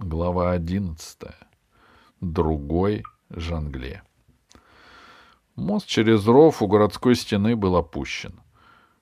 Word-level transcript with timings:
Глава 0.00 0.52
одиннадцатая. 0.52 1.34
Другой 2.20 3.02
Жангле. 3.30 4.04
Мост 5.56 5.88
через 5.88 6.24
ров 6.24 6.62
у 6.62 6.68
городской 6.68 7.16
стены 7.16 7.56
был 7.56 7.74
опущен. 7.74 8.40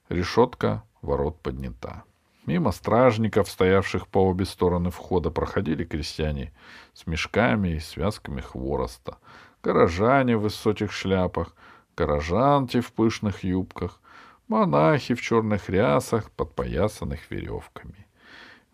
Решетка 0.08 0.84
ворот 1.02 1.38
поднята. 1.42 2.04
Мимо 2.46 2.72
стражников, 2.72 3.50
стоявших 3.50 4.08
по 4.08 4.26
обе 4.26 4.46
стороны 4.46 4.90
входа, 4.90 5.30
проходили 5.30 5.84
крестьяне 5.84 6.54
с 6.94 7.06
мешками 7.06 7.74
и 7.74 7.78
связками 7.78 8.40
хвороста, 8.40 9.18
горожане 9.62 10.38
в 10.38 10.44
высоких 10.44 10.92
шляпах, 10.92 11.54
горожанки 11.94 12.80
в 12.80 12.90
пышных 12.94 13.44
юбках, 13.44 14.00
монахи 14.48 15.12
в 15.12 15.20
черных 15.20 15.68
рясах, 15.68 16.30
подпоясанных 16.30 17.30
веревками. 17.30 18.05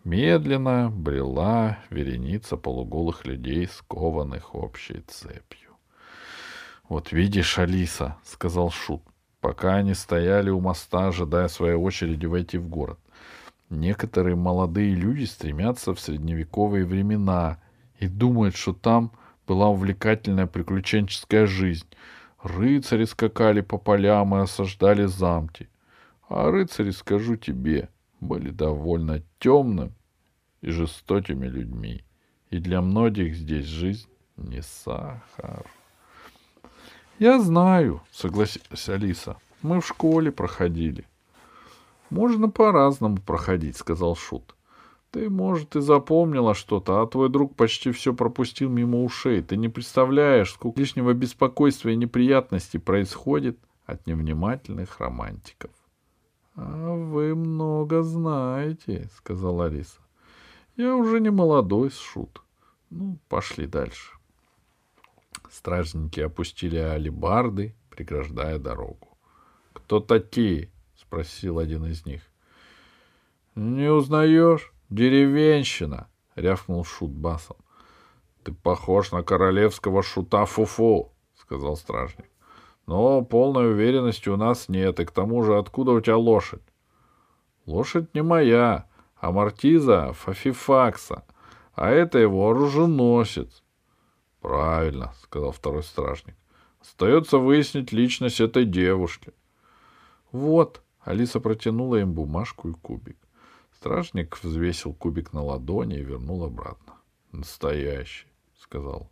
Медленно 0.03 0.89
брела 0.89 1.79
вереница 1.89 2.57
полуголых 2.57 3.25
людей, 3.25 3.67
скованных 3.67 4.53
общей 4.53 5.01
цепью.— 5.07 5.77
Вот 6.89 7.13
видишь, 7.13 7.57
Алиса,— 7.57 8.17
сказал 8.25 8.69
Шут, 8.69 9.01
пока 9.39 9.75
они 9.75 9.93
стояли 9.93 10.49
у 10.49 10.59
моста, 10.59 11.07
ожидая 11.07 11.47
своей 11.47 11.75
очереди 11.75 12.25
войти 12.25 12.57
в 12.57 12.67
город. 12.67 12.99
Некоторые 13.69 14.35
молодые 14.35 14.93
люди 14.93 15.23
стремятся 15.23 15.93
в 15.93 16.01
средневековые 16.01 16.85
времена 16.85 17.61
и 17.97 18.07
думают, 18.07 18.57
что 18.57 18.73
там 18.73 19.13
была 19.47 19.69
увлекательная 19.69 20.47
приключенческая 20.47 21.47
жизнь. 21.47 21.87
Рыцари 22.41 23.05
скакали 23.05 23.61
по 23.61 23.77
полям 23.77 24.35
и 24.35 24.41
осаждали 24.41 25.05
замки. 25.05 25.69
А 26.27 26.51
рыцари, 26.51 26.91
скажу 26.91 27.37
тебе, 27.37 27.89
были 28.23 28.49
довольно 28.49 29.21
темным 29.39 29.93
и 30.61 30.69
жестокими 30.71 31.47
людьми. 31.47 32.03
И 32.49 32.59
для 32.59 32.81
многих 32.81 33.35
здесь 33.35 33.65
жизнь 33.65 34.07
не 34.37 34.61
сахар. 34.61 35.65
Я 37.19 37.39
знаю, 37.39 38.01
согласилась 38.11 38.89
Алиса. 38.89 39.37
Мы 39.61 39.81
в 39.81 39.87
школе 39.87 40.31
проходили. 40.31 41.05
Можно 42.09 42.49
по-разному 42.49 43.17
проходить, 43.17 43.77
сказал 43.77 44.15
Шут. 44.15 44.55
Ты, 45.11 45.29
может, 45.29 45.75
и 45.75 45.81
запомнила 45.81 46.55
что-то, 46.55 47.01
а 47.01 47.07
твой 47.07 47.29
друг 47.29 47.55
почти 47.55 47.91
все 47.91 48.13
пропустил 48.13 48.69
мимо 48.69 49.03
ушей. 49.03 49.41
Ты 49.41 49.57
не 49.57 49.69
представляешь, 49.69 50.51
сколько 50.51 50.79
лишнего 50.79 51.13
беспокойства 51.13 51.89
и 51.89 51.95
неприятностей 51.95 52.79
происходит 52.79 53.59
от 53.85 54.07
невнимательных 54.07 54.99
романтиков.— 54.99 55.71
А 56.55 56.93
вы 56.93 57.35
много 57.35 58.03
знаете,— 58.03 59.09
сказала 59.17 59.65
Алиса.— 59.65 59.99
Я 60.77 60.95
уже 60.95 61.19
не 61.19 61.29
молодой 61.29 61.89
шут. 61.89 62.41
Ну, 62.89 63.17
пошли 63.27 63.67
дальше. 63.67 64.17
Стражники 65.49 66.19
опустили 66.19 66.77
алибарды, 66.77 67.75
преграждая 67.89 68.59
дорогу.— 68.59 69.17
Кто 69.73 69.99
такие?— 69.99 70.71
спросил 70.95 71.59
один 71.59 71.85
из 71.85 72.05
них.— 72.05 72.21
Не 73.55 73.91
узнаешь? 73.91 74.73
«Деревенщина!»— 74.93 76.07
рявкнул 76.35 76.85
шут 76.85 77.09
басом. 77.09 77.57
«Ты 78.43 78.53
похож 78.53 79.11
на 79.11 79.23
королевского 79.23 80.03
шута 80.03 80.45
Фуфу!»— 80.45 81.11
сказал 81.35 81.77
стражник. 81.77 82.29
«Но 82.85 83.21
полной 83.23 83.71
уверенности 83.71 84.29
у 84.29 84.37
нас 84.37 84.67
нет, 84.67 84.99
и 84.99 85.05
к 85.05 85.11
тому 85.11 85.43
же 85.43 85.57
откуда 85.57 85.91
у 85.91 86.01
тебя 86.01 86.17
лошадь?» 86.17 86.61
«Лошадь 87.65 88.13
не 88.13 88.21
моя, 88.21 88.87
а 89.15 89.31
Мартиза 89.31 90.11
Фафифакса, 90.13 91.23
а 91.73 91.89
это 91.89 92.19
его 92.19 92.49
оруженосец». 92.49 93.63
«Правильно»,— 94.41 95.13
сказал 95.23 95.53
второй 95.53 95.83
стражник. 95.83 96.35
«Остается 96.81 97.37
выяснить 97.37 97.93
личность 97.93 98.41
этой 98.41 98.65
девушки». 98.65 99.31
«Вот»,— 100.33 100.81
Алиса 100.99 101.39
протянула 101.39 101.97
им 101.97 102.13
бумажку 102.13 102.69
и 102.69 102.73
кубик. 102.73 103.17
Стражник 103.73 104.37
взвесил 104.43 104.93
кубик 104.93 105.31
на 105.31 105.43
ладони 105.43 105.97
и 105.97 106.03
вернул 106.03 106.43
обратно. 106.43 106.95
«Настоящий»,— 107.31 108.27
сказал. 108.59 109.09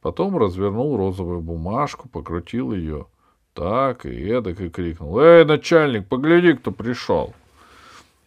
Потом 0.00 0.36
развернул 0.38 0.96
розовую 0.96 1.40
бумажку, 1.40 2.08
покрутил 2.08 2.72
ее 2.72 3.06
так 3.54 4.06
и 4.06 4.10
эдак 4.10 4.60
и 4.60 4.70
крикнул. 4.70 5.18
«Эй, 5.18 5.44
начальник, 5.44 6.06
погляди, 6.06 6.52
кто 6.52 6.70
пришел!» 6.70 7.34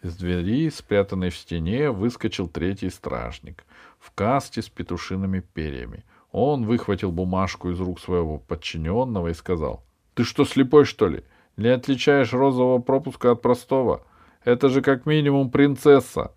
Из 0.02 0.16
двери, 0.16 0.68
спрятанной 0.68 1.30
в 1.30 1.36
стене, 1.36 1.90
выскочил 1.90 2.48
третий 2.48 2.90
стражник 2.90 3.64
в 3.98 4.12
касте 4.14 4.60
с 4.60 4.68
петушиными 4.68 5.40
перьями. 5.40 6.04
Он 6.32 6.66
выхватил 6.66 7.12
бумажку 7.12 7.70
из 7.70 7.80
рук 7.80 8.00
своего 8.00 8.38
подчиненного 8.38 9.28
и 9.28 9.34
сказал. 9.34 9.82
«Ты 10.14 10.24
что, 10.24 10.44
слепой, 10.44 10.84
что 10.84 11.08
ли? 11.08 11.24
Не 11.56 11.68
отличаешь 11.68 12.32
розового 12.32 12.80
пропуска 12.80 13.30
от 13.30 13.40
простого?» 13.42 14.02
Это 14.44 14.68
же 14.68 14.82
как 14.82 15.06
минимум 15.06 15.50
принцесса. 15.50 16.32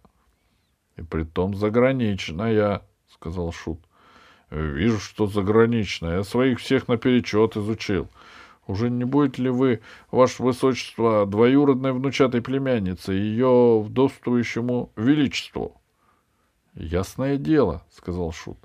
—И 0.98 1.02
притом 1.02 1.56
заграничная,— 1.56 2.84
сказал 3.10 3.52
Шут.— 3.52 3.80
Вижу, 4.52 5.00
что 5.00 5.28
заграничная. 5.28 6.18
Я 6.18 6.24
своих 6.24 6.60
всех 6.60 6.88
наперечет 6.88 7.58
изучил. 7.58 8.10
Уже 8.68 8.90
не 8.90 9.04
будет 9.04 9.38
ли 9.38 9.50
вы, 9.50 9.82
ваше 10.12 10.42
высочество, 10.42 11.26
двоюродной 11.26 11.94
внучатой 11.94 12.42
племянницы, 12.42 13.14
ее 13.14 13.82
вдовствующему 13.82 14.92
величеству?— 14.96 15.80
Ясное 16.74 17.38
дело,— 17.38 17.84
сказал 17.92 18.32
Шут. 18.32 18.58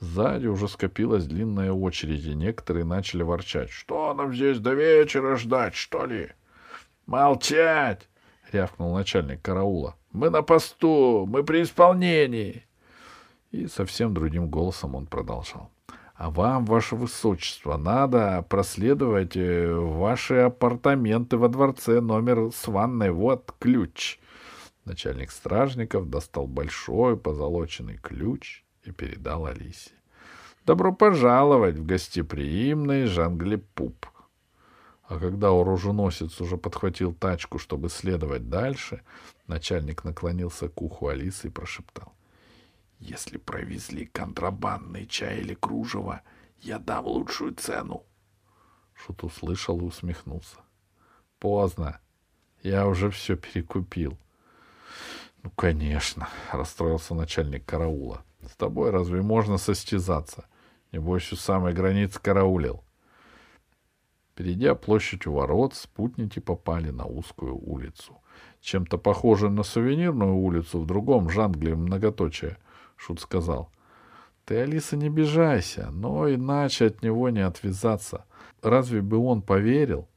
Сзади 0.00 0.46
уже 0.46 0.68
скопилась 0.68 1.24
длинная 1.24 1.72
очередь, 1.72 2.24
и 2.24 2.34
некоторые 2.34 2.84
начали 2.84 3.22
ворчать.— 3.22 3.70
Что 3.70 4.12
нам 4.14 4.34
здесь 4.34 4.58
до 4.58 4.74
вечера 4.74 5.36
ждать, 5.36 5.74
что 5.74 6.06
ли?— 6.06 6.30
Молчать!— 7.06 8.08
рявкнул 8.52 8.94
начальник 8.94 9.40
караула.— 9.42 9.96
Мы 10.12 10.28
на 10.28 10.42
посту, 10.42 11.26
мы 11.26 11.42
при 11.42 11.62
исполнении. 11.62 12.66
И 13.52 13.66
совсем 13.66 14.14
другим 14.14 14.48
голосом 14.48 14.94
он 14.94 15.06
продолжал.— 15.06 15.70
А 16.14 16.30
вам, 16.30 16.64
ваше 16.64 16.96
высочество, 16.96 17.76
надо 17.76 18.44
проследовать 18.48 19.36
э, 19.36 19.70
ваши 19.74 20.36
апартаменты 20.36 21.36
во 21.36 21.48
дворце 21.48 22.00
номер 22.00 22.50
с 22.50 22.66
ванной. 22.66 23.10
Вот 23.10 23.54
ключ. 23.58 24.18
Начальник 24.86 25.30
стражников 25.30 26.08
достал 26.08 26.46
большой 26.46 27.16
позолоченный 27.16 27.98
ключ 27.98 28.64
и 28.84 28.90
передал 28.90 29.44
Алисе.— 29.44 29.90
Добро 30.66 30.92
пожаловать 30.92 31.76
в 31.76 31.84
гостеприимный 31.84 33.04
Жанглепуп. 33.04 34.06
А 35.04 35.18
когда 35.18 35.48
оруженосец 35.48 36.40
уже 36.40 36.56
подхватил 36.56 37.12
тачку, 37.12 37.58
чтобы 37.58 37.90
следовать 37.90 38.48
дальше, 38.48 39.02
начальник 39.46 40.04
наклонился 40.04 40.70
к 40.70 40.80
уху 40.80 41.08
Алисы 41.08 41.48
и 41.48 41.50
прошептал.— 41.50 42.14
Если 43.02 43.36
провезли 43.36 44.06
контрабандный 44.06 45.06
чай 45.06 45.40
или 45.40 45.54
кружево, 45.54 46.22
я 46.60 46.78
дам 46.78 47.04
лучшую 47.06 47.52
цену. 47.52 48.04
Шут 48.94 49.24
услышал 49.24 49.80
и 49.80 49.82
усмехнулся.— 49.82 50.58
Поздно. 51.40 52.00
Я 52.62 52.86
уже 52.86 53.10
все 53.10 53.36
перекупил.— 53.36 54.16
Ну, 55.42 55.50
конечно,— 55.50 56.28
расстроился 56.52 57.16
начальник 57.16 57.64
караула.— 57.64 58.24
С 58.48 58.54
тобой 58.54 58.90
разве 58.90 59.20
можно 59.20 59.58
состязаться? 59.58 60.44
Небось, 60.92 61.32
у 61.32 61.36
самой 61.36 61.74
границы 61.74 62.20
караулил.— 62.20 62.84
Перейдя 64.36 64.76
площадь 64.76 65.26
у 65.26 65.32
ворот, 65.32 65.74
спутники 65.74 66.38
попали 66.38 66.90
на 66.90 67.06
узкую 67.06 67.56
улицу. 67.56 68.22
Чем-то 68.60 68.96
похожую 68.96 69.50
на 69.50 69.64
сувенирную 69.64 70.36
улицу 70.36 70.80
в 70.80 70.86
другом 70.86 71.28
жангле 71.30 71.74
многоточие, 71.74 72.58
Шут 73.04 73.20
сказал. 73.20 73.68
Ты, 74.44 74.58
Алиса, 74.58 74.96
не 74.96 75.08
бежайся, 75.08 75.90
но 75.90 76.32
иначе 76.32 76.86
от 76.86 77.02
него 77.02 77.30
не 77.30 77.40
отвязаться. 77.40 78.24
Разве 78.62 79.02
бы 79.02 79.16
он 79.18 79.42
поверил, 79.42 80.08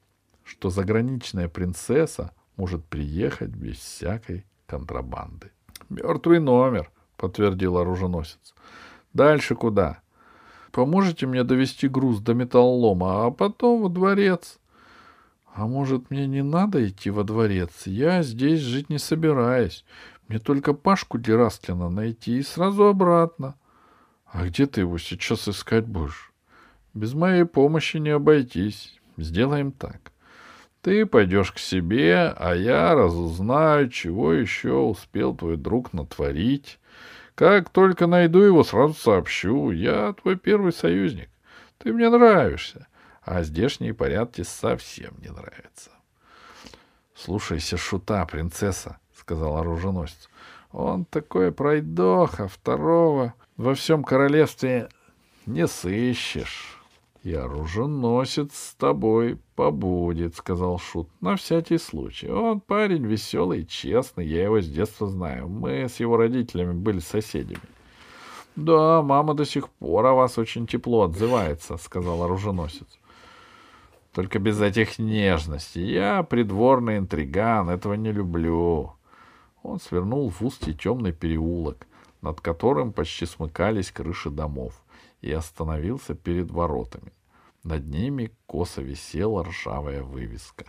что 0.43 0.69
заграничная 0.69 1.49
принцесса 1.49 2.31
может 2.57 2.85
приехать 2.85 3.49
без 3.49 3.77
всякой 3.77 4.45
контрабанды?— 4.67 5.51
Мертвый 5.89 6.39
номер,— 6.39 6.91
подтвердил 7.17 7.77
оруженосец.— 7.77 8.53
Дальше 9.13 9.55
куда?— 9.55 9.99
Поможете 10.71 11.25
мне 11.25 11.43
довести 11.43 11.87
груз 11.87 12.19
до 12.19 12.35
металлолома, 12.35 13.25
а 13.25 13.31
потом 13.31 13.81
во 13.81 13.89
дворец? 13.89 14.59
А 15.55 15.67
может, 15.67 16.11
мне 16.11 16.27
не 16.27 16.43
надо 16.43 16.85
идти 16.85 17.09
во 17.09 17.23
дворец? 17.23 17.83
Я 17.85 18.23
здесь 18.23 18.59
жить 18.59 18.89
не 18.89 18.97
собираюсь. 18.97 19.85
Мне 20.27 20.39
только 20.39 20.73
Пашку 20.73 21.17
Дерастлина 21.17 21.89
найти 21.89 22.39
и 22.39 22.43
сразу 22.43 22.85
обратно. 22.85 23.55
А 24.25 24.45
где 24.47 24.65
ты 24.65 24.81
его 24.81 24.97
сейчас 24.97 25.47
искать 25.47 25.85
будешь? 25.85 26.33
Без 26.93 27.13
моей 27.13 27.45
помощи 27.45 27.97
не 27.97 28.09
обойтись. 28.09 28.99
Сделаем 29.17 29.71
так. 29.71 30.11
Ты 30.81 31.05
пойдешь 31.05 31.51
к 31.51 31.59
себе, 31.59 32.33
а 32.37 32.53
я 32.53 32.93
разузнаю, 32.95 33.89
чего 33.89 34.33
еще 34.33 34.73
успел 34.73 35.35
твой 35.35 35.57
друг 35.57 35.93
натворить. 35.93 36.79
Как 37.35 37.69
только 37.69 38.07
найду 38.07 38.39
его, 38.39 38.63
сразу 38.63 38.93
сообщу. 38.93 39.71
Я 39.71 40.13
твой 40.13 40.37
первый 40.37 40.73
союзник. 40.73 41.29
Ты 41.77 41.93
мне 41.93 42.09
нравишься, 42.09 42.87
а 43.21 43.43
здешние 43.43 43.93
порядки 43.93 44.41
совсем 44.43 45.15
не 45.21 45.29
нравятся.— 45.29 45.91
Слушайся 47.15 47.77
шута, 47.77 48.25
принцесса,— 48.25 48.99
сказал 49.15 49.57
оруженосец.— 49.57 50.29
Он 50.73 51.05
такой 51.05 51.51
пройдоха, 51.53 52.49
второго 52.49 53.33
во 53.55 53.73
всем 53.73 54.03
королевстве 54.03 54.89
не 55.45 55.65
сыщешь.— 55.65 56.81
И 57.23 57.33
оруженосец 57.33 58.53
с 58.53 58.73
тобой 58.75 59.39
побудет,— 59.55 60.35
сказал 60.37 60.77
Шут,— 60.77 61.07
на 61.21 61.37
всякий 61.37 61.77
случай. 61.77 62.29
Он 62.29 62.59
парень 62.59 63.05
веселый 63.05 63.65
честный, 63.65 64.27
я 64.27 64.43
его 64.43 64.59
с 64.59 64.67
детства 64.67 65.07
знаю. 65.07 65.47
Мы 65.47 65.87
с 65.87 66.01
его 66.01 66.17
родителями 66.17 66.73
были 66.73 66.99
соседями.— 66.99 67.61
Да, 68.57 69.01
мама 69.01 69.33
до 69.33 69.45
сих 69.45 69.69
пор 69.69 70.05
о 70.05 70.13
вас 70.13 70.37
очень 70.37 70.67
тепло 70.67 71.03
отзывается,— 71.03 71.77
сказал 71.81 72.23
оруженосец.— 72.23 72.87
Только 74.15 74.39
без 74.39 74.61
этих 74.61 74.97
нежностей. 74.97 75.91
Я 75.91 76.23
придворный 76.23 76.99
интриган, 76.99 77.69
этого 77.69 77.95
не 77.95 78.13
люблю. 78.13 78.93
Он 79.61 79.77
свернул 79.81 80.29
в 80.29 80.41
узкий 80.41 80.73
темный 80.73 81.11
переулок, 81.11 81.85
над 82.21 82.39
которым 82.39 82.93
почти 82.93 83.25
смыкались 83.25 83.91
крыши 83.91 84.29
домов, 84.29 84.81
и 85.19 85.33
остановился 85.33 86.15
перед 86.15 86.49
воротами. 86.49 87.11
Над 87.65 87.87
ними 87.87 88.31
косо 88.45 88.81
висела 88.81 89.43
ржавая 89.43 90.01
вывеска. 90.01 90.63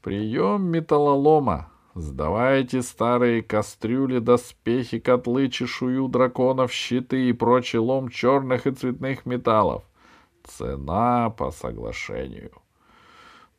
«Прием 0.00 0.66
металлолома! 0.66 1.72
Сдавайте 1.96 2.82
старые 2.82 3.42
кастрюли, 3.42 4.20
доспехи, 4.20 5.00
котлы, 5.00 5.48
чешую 5.48 6.06
драконов, 6.06 6.72
щиты 6.72 7.28
и 7.28 7.32
прочий 7.32 7.78
лом 7.78 8.08
черных 8.08 8.68
и 8.68 8.70
цветных 8.70 9.26
металлов. 9.26 9.82
Цена 10.44 11.30
по 11.30 11.50
соглашению.— 11.50 12.52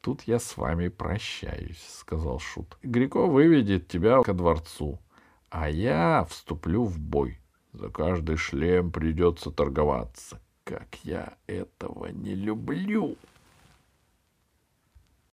Тут 0.01 0.23
я 0.23 0.39
с 0.39 0.55
вами 0.55 0.87
прощаюсь,— 0.87 1.85
сказал 1.99 2.39
Шут.— 2.39 2.77
Грико 2.83 3.27
выведет 3.27 3.87
тебя 3.87 4.21
ко 4.23 4.33
дворцу, 4.33 4.99
а 5.49 5.69
я 5.69 6.25
вступлю 6.29 6.85
в 6.85 6.99
бой. 6.99 7.39
За 7.73 7.89
каждый 7.89 8.37
шлем 8.37 8.91
придется 8.91 9.51
торговаться. 9.51 10.41
Как 10.63 10.95
я 11.03 11.37
этого 11.47 12.07
не 12.07 12.33
люблю!— 12.33 13.17